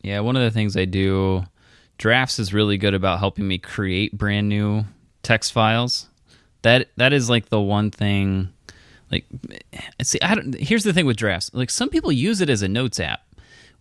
[0.03, 1.45] yeah, one of the things I do
[1.99, 4.85] drafts is really good about helping me create brand new
[5.23, 6.09] text files.
[6.63, 8.51] That that is like the one thing
[9.11, 9.25] like
[10.03, 11.51] see I don't here's the thing with drafts.
[11.53, 13.23] Like some people use it as a notes app,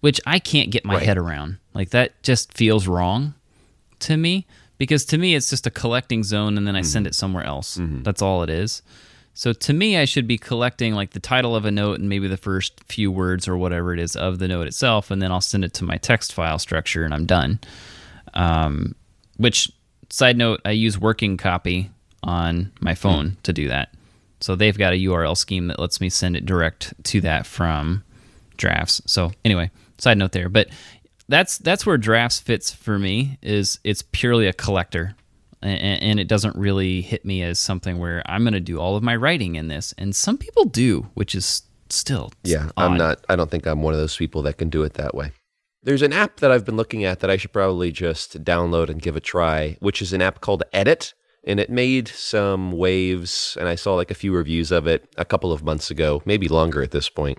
[0.02, 1.04] which I can't get my right.
[1.04, 1.58] head around.
[1.74, 3.36] Like that just feels wrong
[4.00, 4.45] to me
[4.78, 6.88] because to me it's just a collecting zone and then I mm-hmm.
[6.88, 7.78] send it somewhere else.
[7.78, 8.04] Mm-hmm.
[8.04, 8.82] That's all it is.
[9.34, 12.28] So to me, I should be collecting like the title of a note and maybe
[12.28, 15.42] the first few words or whatever it is of the note itself, and then I'll
[15.42, 17.60] send it to my text file structure and I'm done.
[18.34, 18.96] Um,
[19.38, 19.72] which
[20.10, 21.89] side note, I use working copy
[22.24, 23.42] on my phone mm.
[23.44, 23.94] to do that.
[24.42, 28.04] So they've got a URL scheme that lets me send it direct to that from
[28.58, 29.02] drafts.
[29.06, 30.70] So anyway, side note there, but
[31.28, 35.15] that's that's where drafts fits for me is it's purely a collector
[35.62, 38.95] and, and it doesn't really hit me as something where I'm going to do all
[38.95, 39.93] of my writing in this.
[39.98, 42.69] And some people do, which is still yeah.
[42.78, 42.91] Odd.
[42.91, 43.26] I'm not.
[43.30, 45.32] I don't think I'm one of those people that can do it that way.
[45.82, 49.02] There's an app that I've been looking at that I should probably just download and
[49.02, 51.13] give a try, which is an app called Edit.
[51.45, 55.24] And it made some waves, and I saw like a few reviews of it a
[55.24, 57.38] couple of months ago, maybe longer at this point.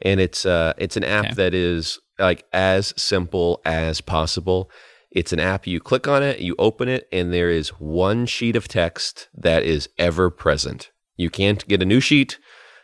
[0.00, 1.34] And it's uh, it's an app okay.
[1.34, 4.70] that is like as simple as possible.
[5.10, 5.66] It's an app.
[5.66, 9.62] You click on it, you open it, and there is one sheet of text that
[9.62, 10.90] is ever present.
[11.16, 12.38] You can't get a new sheet.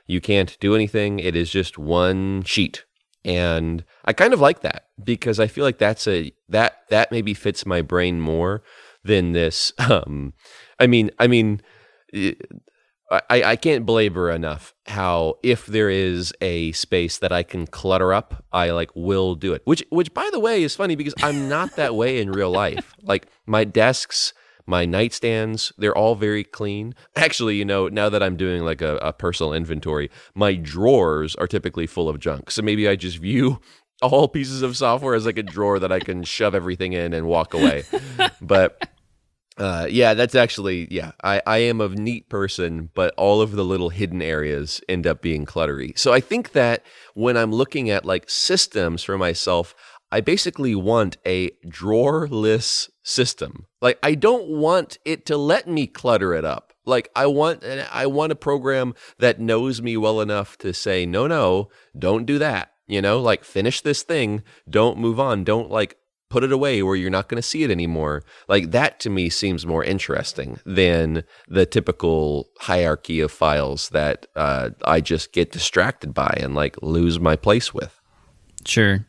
[0.06, 1.18] You can't do anything.
[1.18, 2.84] It is just one sheet.
[3.24, 7.32] And I kind of like that because I feel like that's a that that maybe
[7.32, 8.62] fits my brain more
[9.02, 9.72] than this.
[9.90, 10.34] Um,
[10.78, 11.60] I mean, I mean,
[13.10, 18.12] I, I can't belabor enough how if there is a space that I can clutter
[18.12, 19.62] up, I like will do it.
[19.64, 22.94] Which which by the way is funny because I'm not that way in real life.
[23.06, 24.32] Like my desks,
[24.66, 26.94] my nightstands, they're all very clean.
[27.16, 31.46] Actually, you know, now that I'm doing like a, a personal inventory, my drawers are
[31.46, 32.50] typically full of junk.
[32.50, 33.60] So maybe I just view
[34.00, 37.26] all pieces of software as like a drawer that I can shove everything in and
[37.26, 37.84] walk away.
[38.40, 38.88] But
[39.56, 41.12] Uh, yeah, that's actually yeah.
[41.22, 45.22] I I am a neat person, but all of the little hidden areas end up
[45.22, 45.96] being cluttery.
[45.96, 49.74] So I think that when I'm looking at like systems for myself,
[50.10, 53.66] I basically want a drawerless system.
[53.80, 56.72] Like I don't want it to let me clutter it up.
[56.84, 61.26] Like I want I want a program that knows me well enough to say no
[61.28, 62.72] no, don't do that.
[62.86, 65.96] You know, like finish this thing, don't move on, don't like
[66.34, 68.24] put it away where you're not going to see it anymore.
[68.48, 74.70] Like that to me seems more interesting than the typical hierarchy of files that uh,
[74.84, 78.00] I just get distracted by and like lose my place with.
[78.66, 79.06] Sure.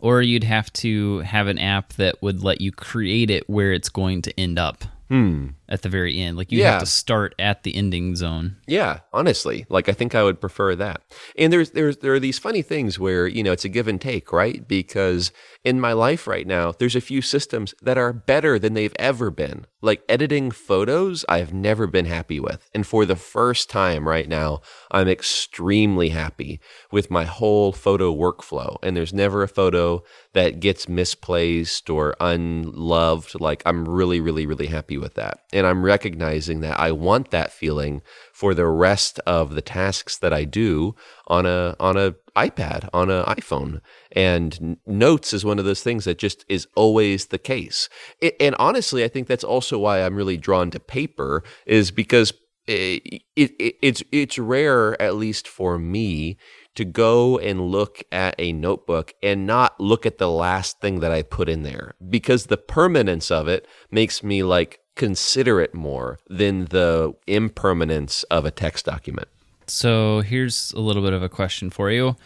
[0.00, 3.88] Or you'd have to have an app that would let you create it where it's
[3.88, 4.84] going to end up.
[5.08, 5.48] Hmm.
[5.70, 6.72] At the very end, like you Yeah.
[6.72, 8.56] have to start at the ending zone.
[8.66, 11.00] Yeah, honestly, like I think I would prefer that.
[11.38, 14.00] And there's there's there are these funny things where you know it's a give and
[14.00, 14.66] take, right?
[14.66, 15.30] Because
[15.64, 19.30] in my life right now, there's a few systems that are better than they've ever
[19.30, 19.64] been.
[19.82, 24.60] Like editing photos, I've never been happy with, and for the first time right now,
[24.90, 28.76] I'm extremely happy with my whole photo workflow.
[28.82, 30.02] And there's never a photo
[30.34, 33.40] that gets misplaced or unloved.
[33.40, 35.40] Like I'm really, really, really happy with that.
[35.52, 40.32] And I'm recognizing that I want that feeling for the rest of the tasks that
[40.32, 40.94] I do
[41.26, 43.80] on a on a iPad, on an iPhone.
[44.12, 47.88] And notes is one of those things that just is always the case.
[48.22, 52.32] I and honestly, I think that's also why I'm really drawn to paper is because
[52.68, 56.38] eh, it, it, it, it's it's rare, at least for me,
[56.76, 61.12] to go and look at a notebook and not look at the last thing that
[61.12, 66.18] I put in there because the permanence of it makes me like consider it more
[66.28, 69.28] than the impermanence of a text document.
[69.66, 72.16] So here's a little bit of a question for you.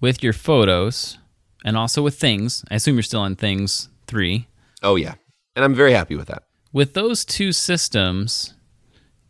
[0.00, 1.18] With your photos
[1.62, 4.48] and also with things, I assume you're still on things three.
[4.82, 5.16] Oh yeah.
[5.54, 6.44] And I'm very happy with that.
[6.72, 8.54] With those two systems,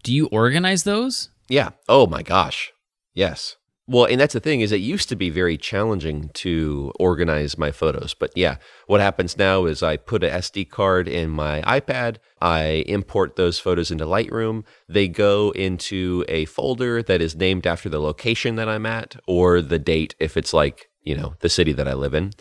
[0.04, 1.28] do you organize those?
[1.48, 1.70] Yeah.
[1.88, 2.72] Oh my gosh.
[3.14, 3.56] Yes.
[3.92, 7.70] Well, and that's the thing is it used to be very challenging to organize my
[7.70, 8.14] photos.
[8.14, 12.84] But yeah, what happens now is I put a SD card in my iPad, I
[12.86, 14.64] import those photos into Lightroom.
[14.88, 19.60] They go into a folder that is named after the location that I'm at or
[19.60, 22.32] the date if it's like, you know, the city that I live in.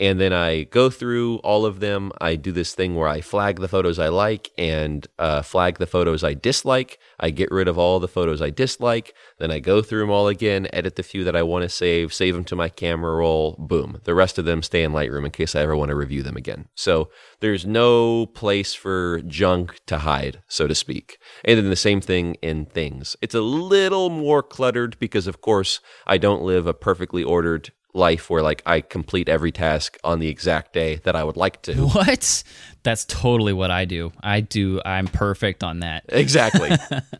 [0.00, 2.10] And then I go through all of them.
[2.20, 5.86] I do this thing where I flag the photos I like and uh, flag the
[5.86, 6.98] photos I dislike.
[7.20, 9.14] I get rid of all the photos I dislike.
[9.38, 12.12] Then I go through them all again, edit the few that I want to save,
[12.12, 13.56] save them to my camera roll.
[13.58, 14.00] Boom.
[14.04, 16.36] The rest of them stay in Lightroom in case I ever want to review them
[16.36, 16.66] again.
[16.74, 21.18] So there's no place for junk to hide, so to speak.
[21.44, 23.16] And then the same thing in things.
[23.22, 28.28] It's a little more cluttered because, of course, I don't live a perfectly ordered life
[28.28, 31.74] where like I complete every task on the exact day that I would like to.
[31.94, 32.42] What?
[32.82, 34.12] That's totally what I do.
[34.22, 34.80] I do.
[34.84, 36.04] I'm perfect on that.
[36.08, 36.70] Exactly.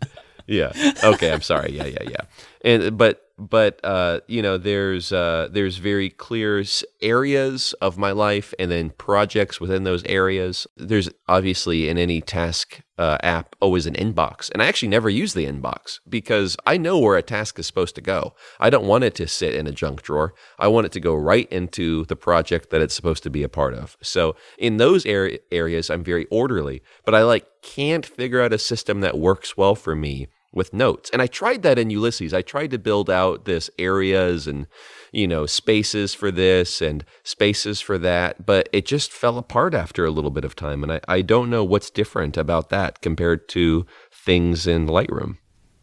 [0.47, 0.73] yeah.
[1.03, 1.73] Okay, I'm sorry.
[1.73, 2.21] Yeah, yeah, yeah.
[2.65, 6.63] And but but uh you know there's uh there's very clear
[7.03, 10.67] areas of my life and then projects within those areas.
[10.77, 14.51] There's obviously in any task uh, app always an inbox.
[14.51, 17.95] And I actually never use the inbox because I know where a task is supposed
[17.97, 18.35] to go.
[18.61, 20.35] I don't want it to sit in a junk drawer.
[20.59, 23.49] I want it to go right into the project that it's supposed to be a
[23.49, 23.97] part of.
[24.01, 28.59] So in those area, areas, I'm very orderly, but I like can't figure out a
[28.59, 31.11] system that works well for me with notes.
[31.11, 32.33] And I tried that in Ulysses.
[32.33, 34.67] I tried to build out this areas and,
[35.13, 40.05] you know, spaces for this and spaces for that, but it just fell apart after
[40.05, 40.83] a little bit of time.
[40.83, 45.39] And I, I don't know what's different about that compared to things in Lightroom.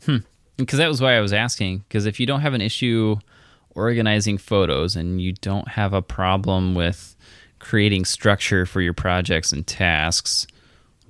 [0.05, 0.17] Hmm.
[0.57, 1.79] Because that was why I was asking.
[1.79, 3.17] Because if you don't have an issue
[3.75, 7.15] organizing photos and you don't have a problem with
[7.59, 10.47] creating structure for your projects and tasks,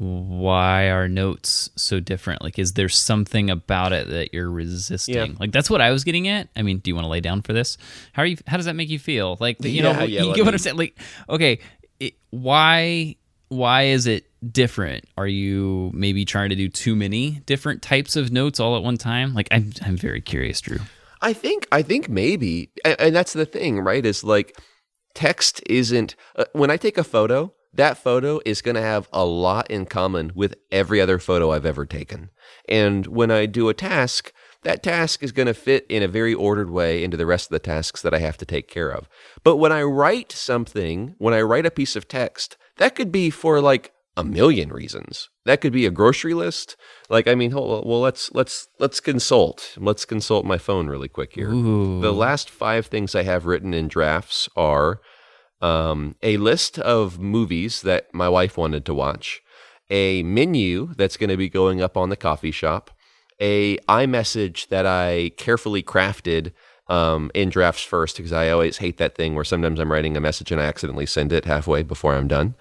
[0.01, 2.41] why are notes so different?
[2.41, 5.15] Like, is there something about it that you're resisting?
[5.15, 5.37] Yeah.
[5.39, 6.49] Like, that's what I was getting at.
[6.55, 7.77] I mean, do you want to lay down for this?
[8.13, 8.37] How are you?
[8.47, 9.37] How does that make you feel?
[9.39, 10.77] Like, you Yeah, know, yeah, you get what me- I'm saying?
[10.77, 10.97] Like,
[11.29, 11.59] okay,
[11.99, 13.15] it, why?
[13.49, 15.05] Why is it different?
[15.17, 18.97] Are you maybe trying to do too many different types of notes all at one
[18.97, 19.33] time?
[19.35, 20.79] Like, I'm I'm very curious, Drew.
[21.21, 24.03] I think I think maybe, and, and that's the thing, right?
[24.03, 24.57] Is like
[25.13, 29.25] text isn't uh, when I take a photo, that photo is going to have a
[29.25, 32.29] lot in common with every other photo I've ever taken.
[32.67, 36.33] And when I do a task, that task is going to fit in a very
[36.33, 39.07] ordered way into the rest of the tasks that I have to take care of.
[39.43, 43.29] But when I write something, when I write a piece of text, that could be
[43.29, 45.29] for like a million reasons.
[45.45, 46.75] That could be a grocery list.
[47.09, 49.75] Like, I mean, hold, well, let's let's let's consult.
[49.77, 51.49] Let's consult my phone really quick here.
[52.01, 54.99] The last five things I have written in drafts are
[55.61, 59.41] um, a list of movies that my wife wanted to watch,
[59.89, 62.91] a menu that's going to be going up on the coffee shop,
[63.39, 66.51] a iMessage that I carefully crafted
[66.87, 70.19] um, in drafts first because I always hate that thing where sometimes I'm writing a
[70.19, 72.55] message and I accidentally send it halfway before I'm done.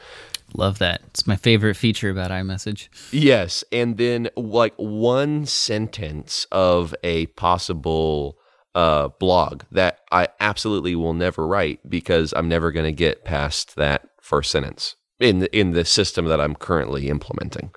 [0.55, 1.03] Love that.
[1.09, 2.89] It's my favorite feature about iMessage.
[3.13, 8.40] Yes, and then like one sentence of a possible
[8.75, 13.77] uh, blog that I absolutely will never write because I'm never going to get past
[13.77, 17.71] that first sentence in the, in the system that I'm currently implementing.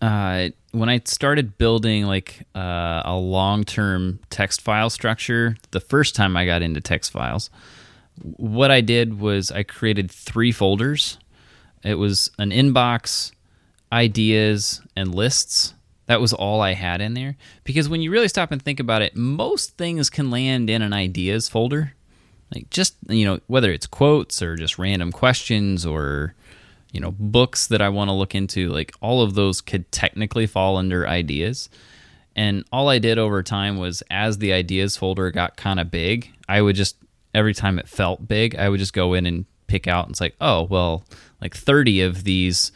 [0.00, 6.16] Uh, when I started building like uh, a long term text file structure, the first
[6.16, 7.50] time I got into text files,
[8.20, 11.18] what I did was I created three folders.
[11.84, 13.32] It was an inbox,
[13.92, 15.74] ideas, and lists.
[16.06, 17.36] That was all I had in there.
[17.64, 20.92] Because when you really stop and think about it, most things can land in an
[20.92, 21.94] ideas folder.
[22.54, 26.34] Like just, you know, whether it's quotes or just random questions or
[26.92, 30.46] you know, books that I want to look into, like all of those could technically
[30.46, 31.68] fall under ideas.
[32.36, 36.30] And all I did over time was as the ideas folder got kind of big,
[36.48, 36.96] I would just,
[37.34, 40.20] every time it felt big, I would just go in and pick out and it's
[40.20, 41.04] like, oh, well,
[41.40, 42.72] like 30 of these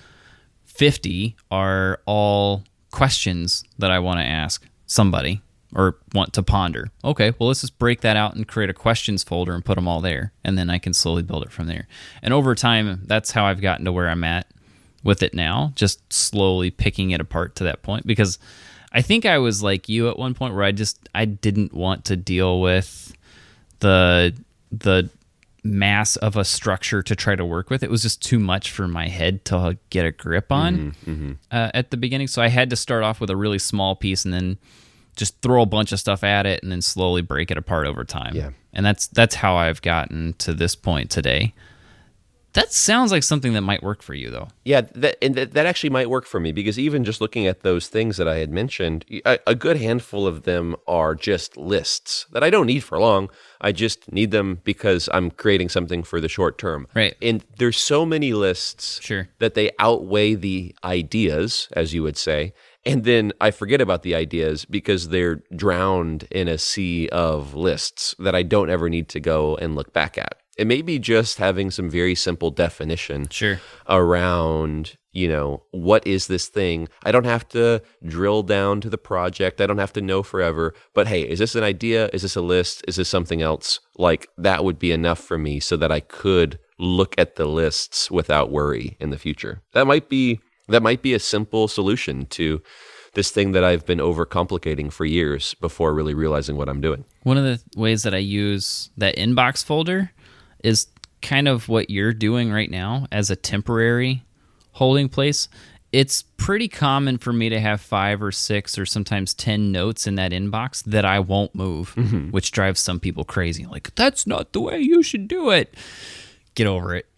[0.64, 2.64] 50 are all
[2.96, 5.42] questions that I want to ask somebody
[5.74, 6.88] or want to ponder.
[7.04, 9.86] Okay, well, let's just break that out and create a questions folder and put them
[9.86, 10.32] all there.
[10.42, 11.88] And then I can slowly build it from there.
[12.22, 14.46] And over time, that's how I've gotten to where I'm at
[15.04, 18.06] with it now, just slowly picking it apart to that point.
[18.06, 18.38] Because
[18.92, 22.06] I think I was like you at one point where I just, I didn't want
[22.06, 23.14] to deal with
[23.80, 24.34] the,
[24.72, 25.10] the,
[25.66, 27.82] mass of a structure to try to work with.
[27.82, 31.32] It was just too much for my head to get a grip on mm-hmm, mm-hmm.
[31.50, 32.28] Uh, at the beginning.
[32.28, 34.58] So I had to start off with a really small piece and then
[35.16, 38.04] just throw a bunch of stuff at it and then slowly break it apart over
[38.04, 38.34] time.
[38.34, 38.50] Yeah.
[38.72, 41.54] And that's that's how I've gotten to this point today.
[42.52, 44.48] That sounds like something that might work for you though.
[44.64, 47.60] Yeah, that and that, that actually might work for me because even just looking at
[47.60, 52.26] those things that I had mentioned, a, a good handful of them are just lists
[52.32, 53.28] that I don't need for long.
[53.60, 56.86] I just need them because I'm creating something for the short term.
[56.94, 57.14] Right.
[57.20, 59.28] And there's so many lists sure.
[59.38, 62.52] that they outweigh the ideas, as you would say
[62.86, 68.14] and then I forget about the ideas because they're drowned in a sea of lists
[68.20, 70.40] that I don't ever need to go and look back at.
[70.56, 73.60] It may be just having some very simple definition sure.
[73.88, 76.88] around, you know, what is this thing?
[77.02, 79.62] I don't have to drill down to the project.
[79.62, 80.74] I don't have to know forever.
[80.92, 82.10] But hey, is this an idea?
[82.12, 82.84] Is this a list?
[82.86, 83.80] Is this something else?
[83.96, 88.10] Like that would be enough for me so that I could look at the lists
[88.10, 89.62] without worry in the future.
[89.72, 92.60] That might be that might be a simple solution to
[93.14, 97.06] this thing that I've been overcomplicating for years before really realizing what I'm doing.
[97.22, 100.10] One of the ways that I use that inbox folder
[100.62, 100.88] is
[101.22, 104.26] kind of what you're doing right now as a temporary
[104.76, 105.48] holding place.
[105.92, 110.16] It's pretty common for me to have five or six or sometimes 10 notes in
[110.16, 112.30] that inbox that I won't move, mm-hmm.
[112.30, 113.64] which drives some people crazy.
[113.66, 115.74] Like, that's not the way you should do it
[116.56, 117.06] get over it.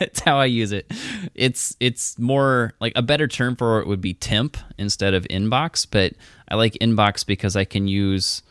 [0.00, 0.90] it's how I use it.
[1.34, 5.86] It's it's more like a better term for it would be temp instead of inbox,
[5.88, 6.14] but
[6.48, 8.42] I like inbox because I can use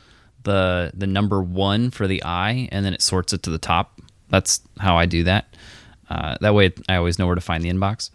[0.43, 3.99] the the number one for the I and then it sorts it to the top.
[4.29, 5.53] That's how I do that.
[6.09, 8.09] Uh, that way I always know where to find the inbox.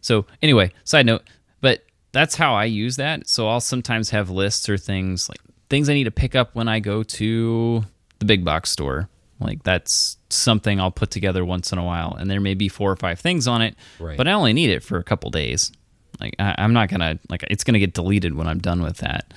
[0.00, 1.22] So anyway, side note,
[1.60, 3.28] but that's how I use that.
[3.28, 6.68] So I'll sometimes have lists or things like things I need to pick up when
[6.68, 7.84] I go to
[8.18, 9.08] the big box store
[9.42, 12.90] like that's something I'll put together once in a while, and there may be four
[12.90, 14.16] or five things on it, right.
[14.16, 15.72] but I only need it for a couple days.
[16.20, 19.32] Like I, am not gonna like it's gonna get deleted when I'm done with that.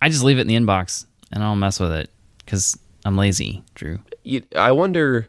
[0.00, 3.16] I just leave it in the inbox and I don't mess with it because I'm
[3.16, 4.00] lazy, Drew.
[4.56, 5.28] I wonder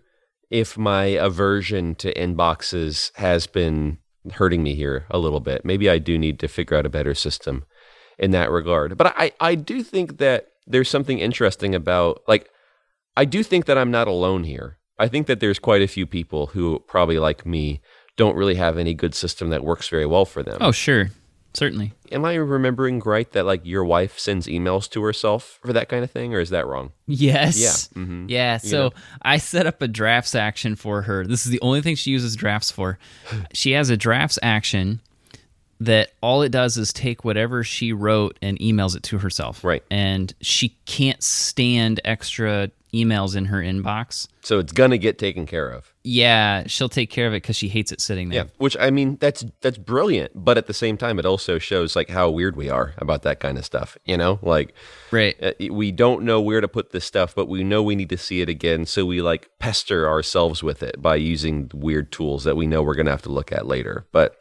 [0.52, 3.98] if my aversion to inboxes has been
[4.34, 5.66] hurting me here a little bit.
[5.66, 7.66] Maybe I do need to figure out a better system
[8.20, 8.98] in that regard.
[8.98, 12.50] But I, I do think that there's something interesting about like
[13.18, 14.78] I do think that I'm not alone here.
[15.00, 17.82] I think that there's quite a few people who probably like me
[18.18, 20.58] don't really have any good system that works very well for them.
[20.62, 21.10] Oh, sure.
[21.54, 21.94] Certainly.
[22.12, 26.04] Am I remembering right that like your wife sends emails to herself for that kind
[26.04, 26.92] of thing or is that wrong?
[27.08, 27.60] Yes.
[27.60, 28.02] Yeah.
[28.02, 28.26] Mm-hmm.
[28.30, 28.92] Yeah, so know?
[29.22, 31.26] I set up a drafts action for her.
[31.26, 33.00] This is the only thing she uses drafts for.
[33.54, 35.02] she has a drafts action
[35.82, 39.64] that all it does is take whatever she wrote and emails it to herself.
[39.64, 39.84] Right.
[39.90, 44.28] And she can't stand extra emails in her inbox.
[44.42, 45.94] So it's gonna get taken care of.
[46.04, 48.46] Yeah, she'll take care of it because she hates it sitting there.
[48.46, 50.32] Yeah, which I mean, that's that's brilliant.
[50.36, 53.40] But at the same time, it also shows like how weird we are about that
[53.40, 53.98] kind of stuff.
[54.06, 54.74] You know, like
[55.12, 58.10] right, uh, we don't know where to put this stuff, but we know we need
[58.10, 58.86] to see it again.
[58.86, 62.96] So we like pester ourselves with it by using weird tools that we know we're
[62.96, 64.06] gonna have to look at later.
[64.12, 64.36] But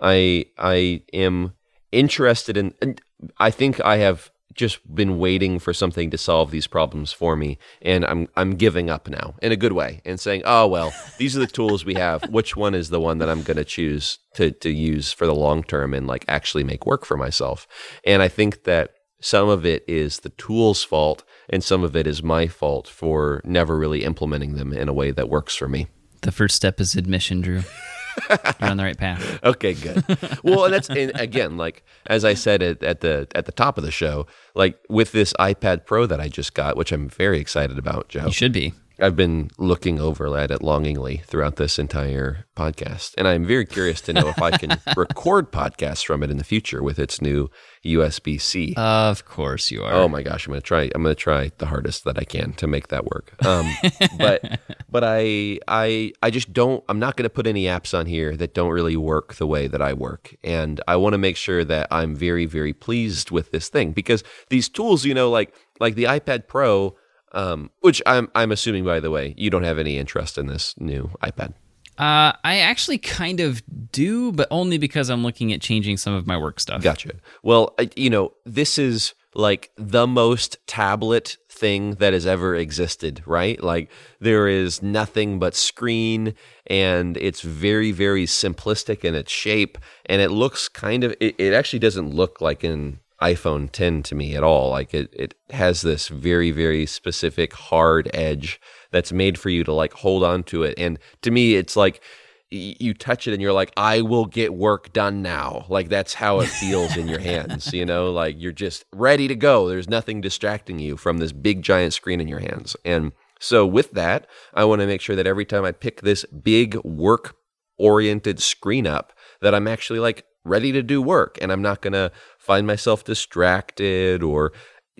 [0.00, 1.54] I I am
[1.92, 2.74] interested in.
[2.80, 3.00] And
[3.38, 7.58] I think I have just been waiting for something to solve these problems for me,
[7.82, 11.36] and I'm I'm giving up now in a good way and saying, oh well, these
[11.36, 12.28] are the tools we have.
[12.30, 15.34] Which one is the one that I'm going to choose to to use for the
[15.34, 17.66] long term and like actually make work for myself?
[18.04, 22.06] And I think that some of it is the tool's fault, and some of it
[22.06, 25.86] is my fault for never really implementing them in a way that works for me.
[26.22, 27.62] The first step is admission, Drew.
[28.60, 29.42] You're on the right path.
[29.44, 30.04] Okay, good.
[30.42, 33.78] Well, and that's and again, like as I said at, at the at the top
[33.78, 37.38] of the show, like with this iPad Pro that I just got, which I'm very
[37.38, 38.26] excited about, Joe.
[38.26, 38.74] You should be.
[38.98, 44.00] I've been looking over at it longingly throughout this entire podcast, and I'm very curious
[44.02, 47.50] to know if I can record podcasts from it in the future with its new
[47.84, 48.72] USB C.
[48.76, 49.92] Of course you are.
[49.92, 50.90] Oh my gosh, I'm gonna try.
[50.94, 53.34] I'm gonna try the hardest that I can to make that work.
[53.44, 53.70] Um,
[54.16, 56.82] but but I I I just don't.
[56.88, 59.82] I'm not gonna put any apps on here that don't really work the way that
[59.82, 63.68] I work, and I want to make sure that I'm very very pleased with this
[63.68, 66.96] thing because these tools, you know, like like the iPad Pro
[67.36, 70.74] um, which I'm I'm assuming by the way you don't have any interest in this
[70.78, 71.52] new iPad.
[71.98, 76.26] Uh, I actually kind of do, but only because I'm looking at changing some of
[76.26, 76.82] my work stuff.
[76.82, 77.12] Gotcha.
[77.42, 83.22] Well, I, you know, this is like the most tablet thing that has ever existed,
[83.26, 83.62] right?
[83.62, 86.34] Like there is nothing but screen
[86.66, 91.54] and it's very, very simplistic in its shape and it looks kind of, it, it
[91.54, 94.70] actually doesn't look like an iPhone 10 to me at all.
[94.70, 98.60] Like it, it has this very, very specific hard edge
[98.90, 100.74] that's made for you to like hold on to it.
[100.78, 102.02] And to me, it's like
[102.50, 105.66] you touch it and you're like, I will get work done now.
[105.68, 109.34] Like that's how it feels in your hands, you know, like you're just ready to
[109.34, 109.68] go.
[109.68, 112.76] There's nothing distracting you from this big giant screen in your hands.
[112.84, 116.24] And so with that, I want to make sure that every time I pick this
[116.24, 117.36] big work
[117.78, 121.92] oriented screen up, that I'm actually like ready to do work and I'm not going
[121.92, 124.52] to find myself distracted or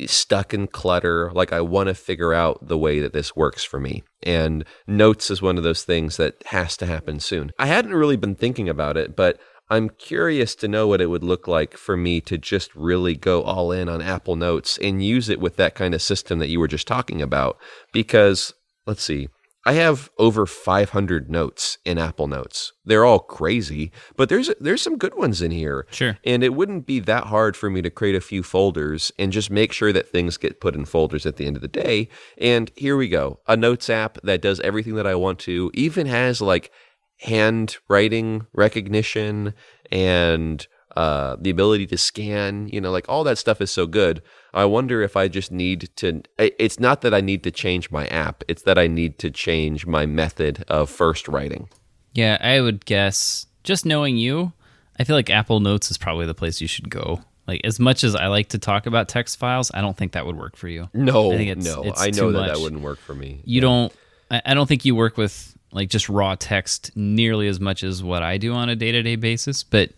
[0.06, 1.30] stuck in clutter.
[1.32, 4.02] Like I want to figure out the way that this works for me.
[4.22, 7.52] And notes is one of those things that has to happen soon.
[7.58, 9.38] I hadn't really been thinking about it, but
[9.68, 13.42] I'm curious to know what it would look like for me to just really go
[13.42, 16.60] all in on Apple Notes and use it with that kind of system that you
[16.60, 17.58] were just talking about.
[17.92, 18.54] Because,
[18.86, 19.28] let's see,
[19.66, 22.72] I have over 500 notes in Apple Notes.
[22.84, 25.88] They're all crazy, but there's there's some good ones in here.
[25.90, 26.16] Sure.
[26.24, 29.50] And it wouldn't be that hard for me to create a few folders and just
[29.50, 32.08] make sure that things get put in folders at the end of the day.
[32.38, 33.40] And here we go.
[33.48, 36.70] A notes app that does everything that I want to, even has like
[37.18, 39.52] handwriting recognition
[39.90, 40.64] and
[40.96, 44.22] uh, the ability to scan, you know, like all that stuff is so good.
[44.56, 46.22] I wonder if I just need to.
[46.38, 49.86] It's not that I need to change my app, it's that I need to change
[49.86, 51.68] my method of first writing.
[52.14, 54.52] Yeah, I would guess, just knowing you,
[54.98, 57.20] I feel like Apple Notes is probably the place you should go.
[57.46, 60.26] Like, as much as I like to talk about text files, I don't think that
[60.26, 60.88] would work for you.
[60.94, 62.54] No, I it's, no, it's I know that much.
[62.54, 63.42] that wouldn't work for me.
[63.44, 63.60] You yeah.
[63.60, 63.92] don't,
[64.30, 68.22] I don't think you work with like just raw text nearly as much as what
[68.22, 69.90] I do on a day to day basis, but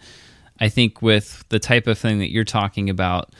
[0.60, 3.32] I think with the type of thing that you're talking about,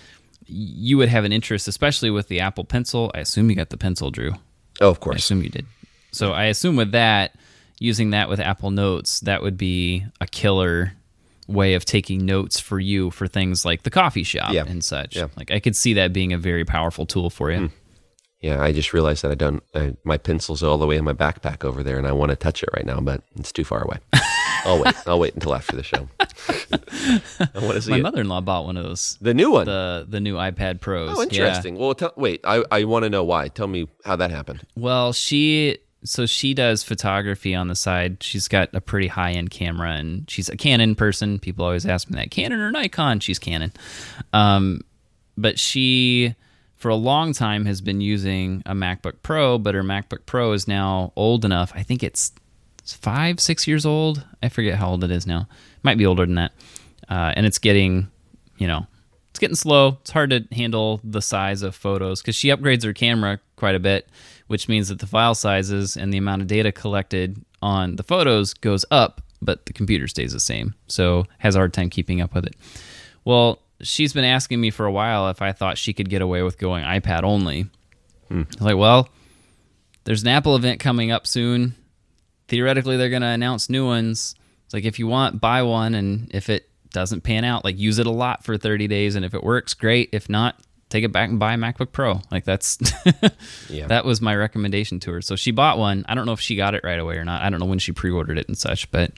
[0.49, 3.11] you would have an interest, especially with the Apple Pencil.
[3.15, 4.33] I assume you got the pencil, Drew.
[4.81, 5.17] Oh, of course.
[5.17, 5.67] I assume you did.
[6.11, 7.35] So I assume with that,
[7.79, 10.93] using that with Apple Notes, that would be a killer
[11.47, 14.65] way of taking notes for you for things like the coffee shop yeah.
[14.67, 15.17] and such.
[15.17, 15.29] Yeah.
[15.37, 17.59] Like I could see that being a very powerful tool for you.
[17.59, 17.71] Mm.
[18.41, 19.62] Yeah, I just realized that I don't.
[19.74, 22.36] I, my pencil's all the way in my backpack over there, and I want to
[22.36, 23.99] touch it right now, but it's too far away.
[24.64, 24.95] I'll wait.
[25.07, 26.09] I'll wait until after the show.
[26.20, 27.91] I want to see.
[27.91, 28.03] My it.
[28.03, 29.18] mother-in-law bought one of those.
[29.20, 29.66] The new one.
[29.66, 31.18] The the new iPad Pros.
[31.18, 31.74] Oh, interesting.
[31.74, 31.80] Yeah.
[31.80, 32.41] Well, tell, wait.
[32.45, 33.49] I I want to know why.
[33.49, 34.64] Tell me how that happened.
[34.76, 38.22] Well, she so she does photography on the side.
[38.22, 41.41] She's got a pretty high end camera, and she's a Canon person.
[41.41, 43.18] People always ask me that Canon or Nikon.
[43.20, 43.72] She's Canon,
[44.32, 44.82] um,
[45.36, 46.36] but she
[46.79, 50.68] for a long time has been using a MacBook Pro, but her MacBook Pro is
[50.68, 51.72] now old enough.
[51.74, 52.33] I think it's
[52.85, 54.24] five, six years old.
[54.43, 55.49] I forget how old it is now.
[55.83, 56.53] Might be older than that.
[57.09, 58.09] Uh, and it's getting,
[58.59, 58.87] you know,
[59.31, 59.99] it's getting slow.
[60.01, 63.81] It's hard to handle the size of photos because she upgrades her camera quite a
[63.81, 64.09] bit,
[64.47, 68.55] which means that the file sizes and the amount of data collected on the photos
[68.55, 70.74] goes up, but the computer stays the same.
[70.87, 72.55] So has a hard time keeping up with it.
[73.24, 76.43] Well, she's been asking me for a while if I thought she could get away
[76.43, 77.66] with going iPad only.
[78.29, 78.43] Hmm.
[78.43, 79.09] I was like, well,
[80.05, 81.74] there's an Apple event coming up soon.
[82.49, 84.35] Theoretically, they're going to announce new ones.
[84.64, 87.99] It's like if you want, buy one, and if it doesn't pan out, like use
[87.99, 90.11] it a lot for 30 days, and if it works, great.
[90.12, 92.20] If not, take it back and buy a MacBook Pro.
[92.31, 92.79] Like that's
[93.68, 93.87] yeah.
[93.87, 95.22] that was my recommendation to her.
[95.22, 96.05] So she bought one.
[96.09, 97.43] I don't know if she got it right away or not.
[97.43, 99.12] I don't know when she pre-ordered it and such, but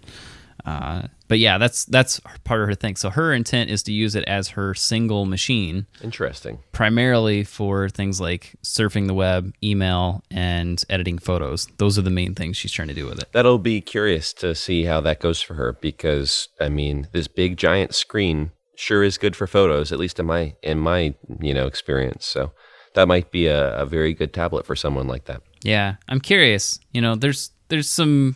[0.64, 2.97] uh, but yeah, that's that's part of her thing.
[2.97, 6.59] So her intent is to use it as her single machine, Interesting.
[6.72, 11.68] primarily for things like surfing the web, email, and editing photos.
[11.78, 13.28] Those are the main things she's trying to do with it.
[13.31, 17.57] That'll be curious to see how that goes for her because I mean, this big
[17.57, 21.68] giant screen sure is good for photos, at least in my in my you know
[21.68, 22.26] experience.
[22.26, 22.51] So
[22.95, 25.43] that might be a, a very good tablet for someone like that.
[25.62, 26.81] Yeah, I'm curious.
[26.91, 28.35] You know, there's there's some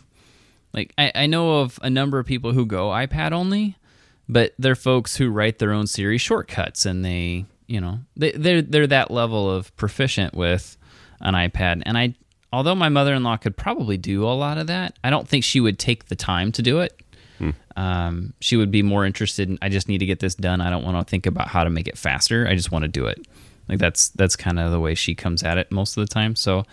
[0.75, 3.77] like I, I know of a number of people who go iPad only,
[4.27, 8.61] but they're folks who write their own Siri shortcuts and they you know they they're
[8.61, 10.77] they're that level of proficient with
[11.21, 11.81] an iPad.
[11.85, 12.13] And I
[12.51, 15.43] although my mother in law could probably do a lot of that, I don't think
[15.43, 17.01] she would take the time to do it.
[17.77, 20.61] Um, she would be more interested in I just need to get this done.
[20.61, 22.47] I don't want to think about how to make it faster.
[22.47, 23.25] I just want to do it.
[23.69, 26.35] Like that's that's kind of the way she comes at it most of the time.
[26.35, 26.65] So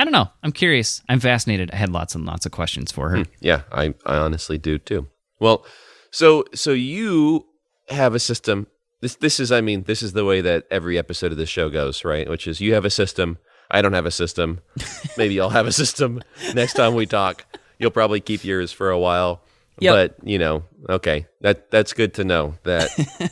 [0.00, 0.30] I don't know.
[0.42, 1.02] I'm curious.
[1.10, 1.72] I'm fascinated.
[1.74, 3.16] I had lots and lots of questions for her.
[3.18, 3.22] Hmm.
[3.40, 5.08] Yeah, I, I honestly do too.
[5.38, 5.66] Well,
[6.10, 7.44] so so you
[7.90, 8.66] have a system.
[9.02, 11.68] This this is I mean this is the way that every episode of this show
[11.68, 12.30] goes, right?
[12.30, 13.36] Which is you have a system.
[13.70, 14.62] I don't have a system.
[15.18, 16.22] Maybe I'll have a system
[16.54, 17.44] next time we talk.
[17.78, 19.42] You'll probably keep yours for a while.
[19.80, 19.92] Yep.
[19.92, 22.88] But you know, okay, that that's good to know that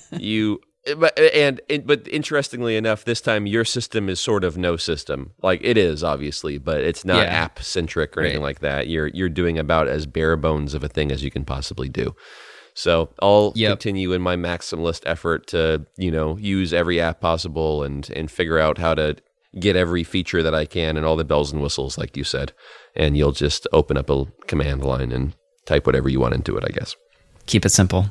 [0.12, 0.60] you.
[0.86, 4.56] Eh, but eh, and, and but interestingly enough, this time your system is sort of
[4.56, 5.32] no system.
[5.42, 7.44] Like it is obviously, but it's not Yeah.
[7.44, 8.48] app centric or anything Right.
[8.48, 8.88] like that.
[8.88, 12.14] You're you're doing about as bare bones of a thing as you can possibly do.
[12.74, 13.70] So I'll Yep.
[13.80, 18.58] continue in my maximalist effort to you know use every app possible and and figure
[18.58, 19.16] out how to
[19.58, 22.52] get every feature that I can and all the bells and whistles, like you said.
[22.94, 25.34] And you'll just open up a command line and
[25.66, 26.94] type whatever you want into it, I guess.
[27.46, 28.10] Keep it simple.